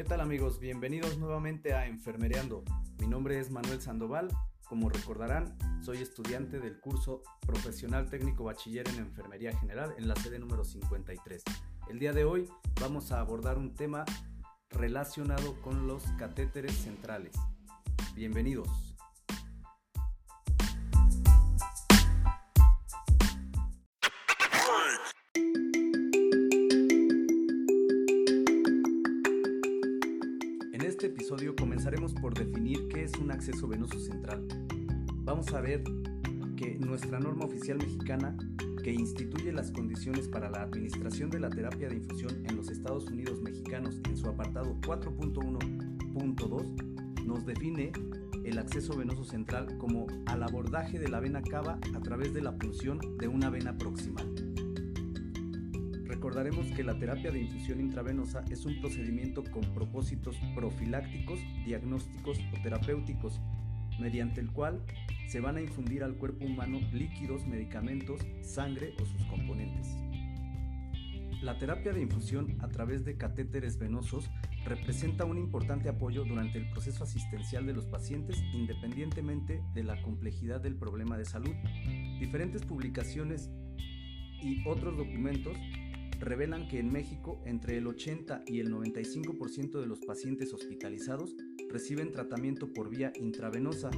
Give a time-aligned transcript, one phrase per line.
[0.00, 0.58] ¿Qué tal amigos?
[0.60, 2.64] Bienvenidos nuevamente a Enfermereando.
[2.98, 4.28] Mi nombre es Manuel Sandoval.
[4.66, 10.38] Como recordarán, soy estudiante del curso Profesional Técnico Bachiller en Enfermería General en la sede
[10.38, 11.42] número 53.
[11.90, 12.48] El día de hoy
[12.80, 14.06] vamos a abordar un tema
[14.70, 17.36] relacionado con los catéteres centrales.
[18.14, 18.89] Bienvenidos.
[31.30, 34.48] Episodio comenzaremos por definir qué es un acceso venoso central.
[35.22, 35.84] Vamos a ver
[36.56, 38.36] que nuestra norma oficial mexicana,
[38.82, 43.06] que instituye las condiciones para la administración de la terapia de infusión en los Estados
[43.06, 47.92] Unidos mexicanos en su apartado 4.1.2, nos define
[48.42, 52.58] el acceso venoso central como al abordaje de la vena cava a través de la
[52.58, 54.49] punción de una vena proximal.
[56.30, 62.62] Recordaremos que la terapia de infusión intravenosa es un procedimiento con propósitos profilácticos, diagnósticos o
[62.62, 63.40] terapéuticos,
[63.98, 64.80] mediante el cual
[65.26, 69.88] se van a infundir al cuerpo humano líquidos, medicamentos, sangre o sus componentes.
[71.42, 74.30] La terapia de infusión a través de catéteres venosos
[74.64, 80.60] representa un importante apoyo durante el proceso asistencial de los pacientes independientemente de la complejidad
[80.60, 81.56] del problema de salud.
[82.20, 83.50] Diferentes publicaciones
[84.42, 85.56] y otros documentos
[86.20, 91.34] revelan que en México entre el 80 y el 95% de los pacientes hospitalizados
[91.70, 93.90] reciben tratamiento por vía intravenosa.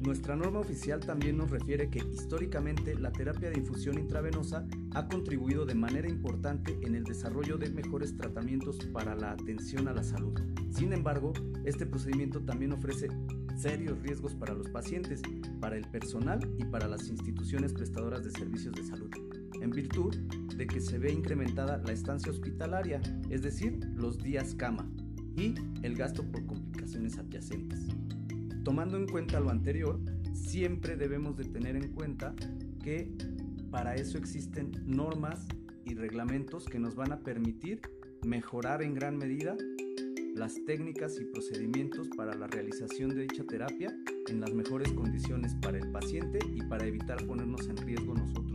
[0.00, 5.66] Nuestra norma oficial también nos refiere que históricamente la terapia de infusión intravenosa ha contribuido
[5.66, 10.38] de manera importante en el desarrollo de mejores tratamientos para la atención a la salud.
[10.70, 11.32] Sin embargo,
[11.64, 13.08] este procedimiento también ofrece
[13.56, 15.20] serios riesgos para los pacientes,
[15.60, 19.10] para el personal y para las instituciones prestadoras de servicios de salud
[19.60, 20.14] en virtud
[20.56, 24.90] de que se ve incrementada la estancia hospitalaria, es decir, los días cama,
[25.36, 27.86] y el gasto por complicaciones adyacentes.
[28.64, 30.00] Tomando en cuenta lo anterior,
[30.34, 32.34] siempre debemos de tener en cuenta
[32.82, 33.12] que
[33.70, 35.46] para eso existen normas
[35.84, 37.80] y reglamentos que nos van a permitir
[38.24, 39.56] mejorar en gran medida
[40.34, 43.96] las técnicas y procedimientos para la realización de dicha terapia
[44.28, 48.47] en las mejores condiciones para el paciente y para evitar ponernos en riesgo nosotros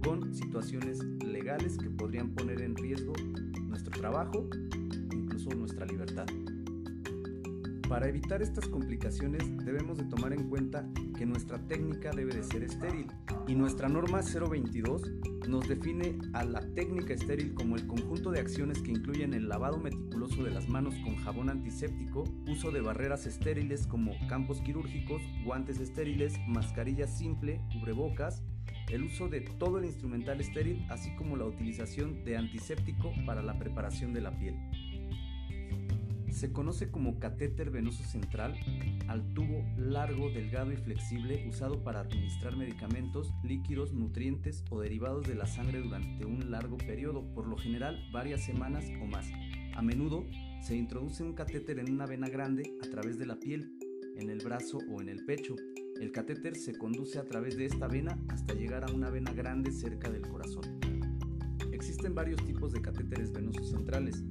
[0.00, 3.12] mismos situaciones legales que podrían poner en riesgo
[3.62, 4.48] nuestro trabajo,
[5.12, 6.26] incluso nuestra libertad.
[7.88, 12.62] Para evitar estas complicaciones debemos de tomar en cuenta que nuestra técnica debe de ser
[12.62, 13.08] estéril
[13.48, 15.02] y nuestra norma 022
[15.48, 19.78] nos define a la técnica estéril como el conjunto de acciones que incluyen el lavado
[19.78, 25.80] meticuloso de las manos con jabón antiséptico, uso de barreras estériles como campos quirúrgicos, guantes
[25.80, 28.44] estériles, mascarilla simple, cubrebocas,
[28.92, 33.58] el uso de todo el instrumental estéril, así como la utilización de antiséptico para la
[33.58, 34.56] preparación de la piel.
[36.30, 38.54] Se conoce como catéter venoso central
[39.08, 45.34] al tubo largo, delgado y flexible usado para administrar medicamentos, líquidos, nutrientes o derivados de
[45.34, 49.26] la sangre durante un largo periodo, por lo general varias semanas o más.
[49.74, 50.24] A menudo
[50.62, 53.72] se introduce un catéter en una vena grande a través de la piel,
[54.16, 55.56] en el brazo o en el pecho,
[56.00, 59.70] el catéter se conduce a través de esta vena hasta llegar a una vena grande
[59.70, 60.64] cerca del corazón.
[61.72, 64.24] Existen varios tipos de catéteres venosos centrales.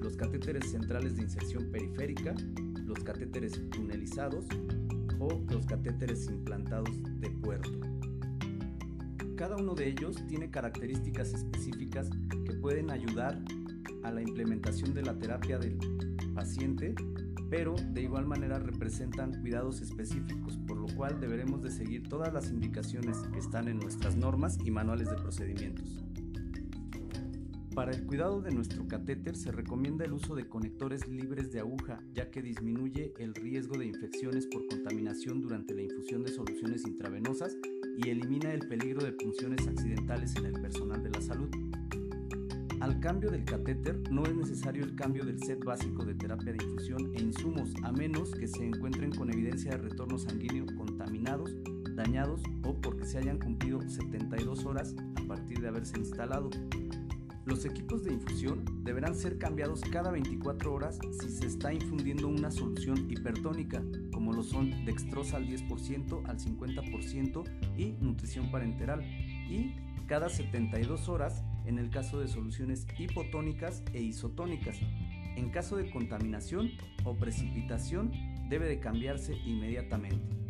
[0.00, 2.34] Los catéteres centrales de inserción periférica,
[2.86, 4.46] los catéteres tunelizados
[5.18, 7.78] o los catéteres implantados de puerto.
[9.36, 12.08] Cada uno de ellos tiene características específicas
[12.46, 13.38] que pueden ayudar
[14.02, 15.76] a la implementación de la terapia del
[16.34, 16.94] paciente
[17.52, 22.50] pero de igual manera representan cuidados específicos, por lo cual deberemos de seguir todas las
[22.50, 26.02] indicaciones que están en nuestras normas y manuales de procedimientos.
[27.74, 32.02] Para el cuidado de nuestro catéter se recomienda el uso de conectores libres de aguja,
[32.14, 37.54] ya que disminuye el riesgo de infecciones por contaminación durante la infusión de soluciones intravenosas
[37.98, 41.50] y elimina el peligro de punciones accidentales en el personal de la salud.
[42.82, 46.64] Al cambio del catéter no es necesario el cambio del set básico de terapia de
[46.64, 51.54] infusión e insumos, a menos que se encuentren con evidencia de retorno sanguíneo contaminados,
[51.94, 56.50] dañados o porque se hayan cumplido 72 horas a partir de haberse instalado.
[57.44, 62.50] Los equipos de infusión deberán ser cambiados cada 24 horas si se está infundiendo una
[62.50, 63.80] solución hipertónica,
[64.12, 67.44] como lo son dextrosa al 10% al 50%
[67.76, 69.04] y nutrición parenteral,
[69.48, 69.72] y
[70.08, 74.78] cada 72 horas en el caso de soluciones hipotónicas e isotónicas.
[75.36, 76.70] En caso de contaminación
[77.04, 78.12] o precipitación
[78.48, 80.42] debe de cambiarse inmediatamente.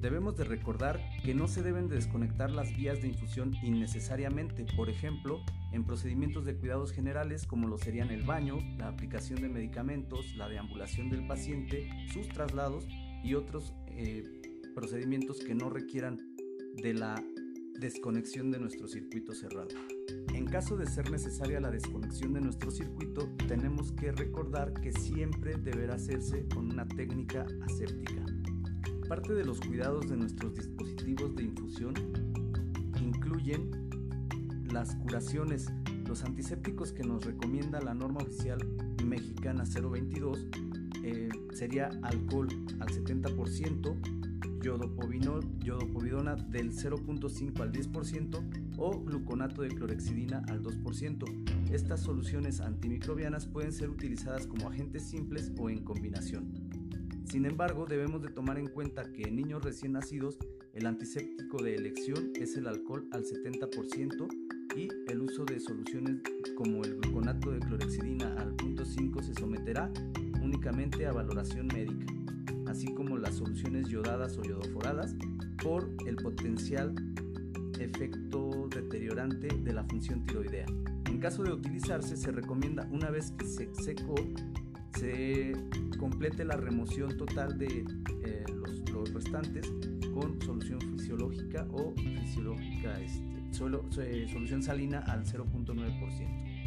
[0.00, 4.88] Debemos de recordar que no se deben de desconectar las vías de infusión innecesariamente, por
[4.88, 5.42] ejemplo,
[5.72, 10.48] en procedimientos de cuidados generales como lo serían el baño, la aplicación de medicamentos, la
[10.48, 12.86] deambulación del paciente, sus traslados
[13.24, 14.22] y otros eh,
[14.72, 16.16] procedimientos que no requieran
[16.76, 17.20] de la
[17.78, 19.68] desconexión de nuestro circuito cerrado.
[20.34, 25.56] En caso de ser necesaria la desconexión de nuestro circuito, tenemos que recordar que siempre
[25.56, 28.24] deberá hacerse con una técnica aséptica.
[29.08, 31.94] Parte de los cuidados de nuestros dispositivos de infusión
[33.00, 33.70] incluyen
[34.72, 35.68] las curaciones.
[36.06, 38.58] Los antisépticos que nos recomienda la norma oficial
[39.04, 40.46] mexicana 022
[41.04, 42.48] eh, sería alcohol
[42.80, 44.17] al 70%,
[44.60, 51.72] yodopovidona del 0.5 al 10% o gluconato de clorexidina al 2%.
[51.72, 56.52] Estas soluciones antimicrobianas pueden ser utilizadas como agentes simples o en combinación.
[57.24, 60.38] Sin embargo, debemos de tomar en cuenta que en niños recién nacidos
[60.72, 64.28] el antiséptico de elección es el alcohol al 70%
[64.76, 66.22] y el uso de soluciones
[66.56, 69.90] como el gluconato de clorexidina al 0.5 se someterá
[70.40, 72.17] únicamente a valoración médica
[72.68, 75.14] así como las soluciones yodadas o yodoforadas,
[75.62, 76.94] por el potencial
[77.80, 80.66] efecto deteriorante de la función tiroidea.
[81.06, 84.14] En caso de utilizarse, se recomienda una vez que se secó,
[84.98, 85.52] se
[85.98, 87.84] complete la remoción total de
[88.24, 88.44] eh,
[88.92, 89.70] los, restantes
[90.12, 96.58] con solución fisiológica o fisiológica, este, solo, solución salina al 0.9%.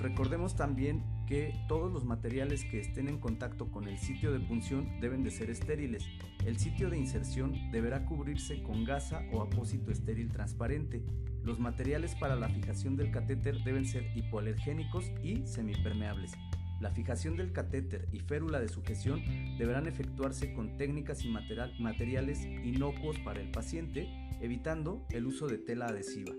[0.00, 5.00] Recordemos también que todos los materiales que estén en contacto con el sitio de punción
[5.00, 6.04] deben de ser estériles.
[6.44, 11.02] El sitio de inserción deberá cubrirse con gasa o apósito estéril transparente.
[11.42, 16.32] Los materiales para la fijación del catéter deben ser hipoalergénicos y semipermeables.
[16.80, 19.22] La fijación del catéter y férula de sujeción
[19.56, 24.08] deberán efectuarse con técnicas y materiales inocuos para el paciente,
[24.40, 26.34] evitando el uso de tela adhesiva.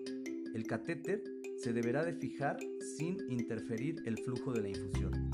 [0.54, 1.24] El catéter
[1.58, 2.58] se deberá de fijar
[2.98, 5.32] sin interferir el flujo de la infusión.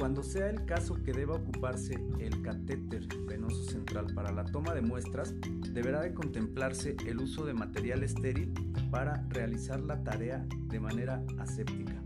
[0.00, 4.80] Cuando sea el caso que deba ocuparse el catéter venoso central para la toma de
[4.80, 5.34] muestras,
[5.74, 8.54] deberá de contemplarse el uso de material estéril
[8.90, 12.02] para realizar la tarea de manera aséptica.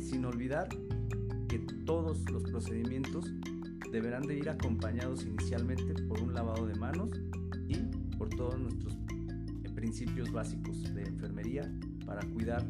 [0.00, 0.68] Sin olvidar
[1.48, 3.32] que todos los procedimientos
[3.90, 7.10] deberán de ir acompañados inicialmente por un lavado de manos
[7.66, 7.78] y
[8.16, 8.94] por todos nuestros
[9.80, 11.62] principios básicos de enfermería
[12.04, 12.62] para cuidar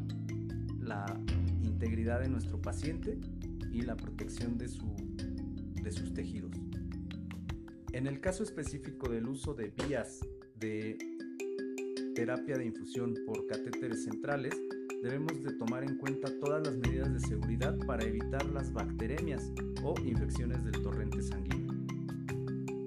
[0.78, 1.04] la
[1.60, 3.18] integridad de nuestro paciente
[3.72, 4.94] y la protección de, su,
[5.82, 6.52] de sus tejidos.
[7.92, 10.20] En el caso específico del uso de vías
[10.60, 10.96] de
[12.14, 14.54] terapia de infusión por catéteres centrales,
[15.02, 19.50] debemos de tomar en cuenta todas las medidas de seguridad para evitar las bacteremias
[19.82, 21.74] o infecciones del torrente sanguíneo.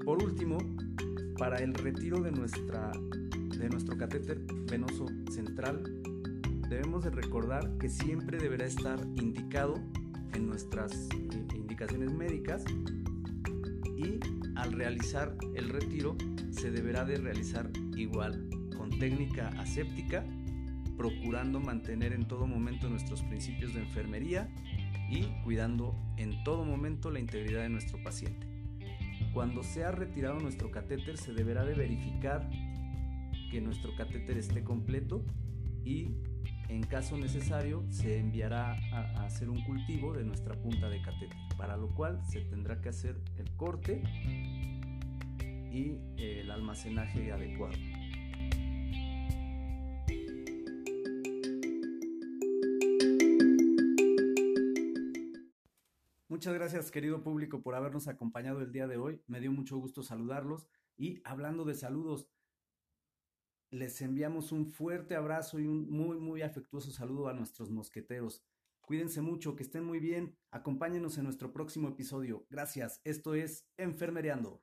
[0.05, 0.59] Por último,
[1.37, 2.93] para el retiro de nuestra
[3.57, 4.39] de nuestro catéter
[4.69, 5.83] venoso central,
[6.69, 9.75] debemos de recordar que siempre deberá estar indicado
[10.33, 12.63] en nuestras eh, indicaciones médicas
[13.95, 14.19] y
[14.55, 16.17] al realizar el retiro
[16.51, 20.25] se deberá de realizar igual con técnica aséptica,
[20.97, 24.49] procurando mantener en todo momento nuestros principios de enfermería
[25.09, 28.47] y cuidando en todo momento la integridad de nuestro paciente.
[29.33, 32.49] Cuando se ha retirado nuestro catéter se deberá de verificar
[33.53, 35.23] que nuestro catéter esté completo
[35.85, 36.17] y
[36.69, 41.77] en caso necesario se enviará a, hacer un cultivo de nuestra punta de catéter, para
[41.77, 44.01] lo cual se tendrá que hacer el corte
[45.71, 47.77] y el almacenaje adecuado.
[56.27, 59.21] Muchas gracias querido público por habernos acompañado el día de hoy.
[59.27, 60.67] Me dio mucho gusto saludarlos
[60.97, 62.27] y hablando de saludos,
[63.73, 68.43] les enviamos un fuerte abrazo y un muy, muy afectuoso saludo a nuestros mosqueteros.
[68.81, 70.37] Cuídense mucho, que estén muy bien.
[70.51, 72.45] Acompáñenos en nuestro próximo episodio.
[72.51, 73.01] Gracias.
[73.03, 74.61] Esto es Enfermereando.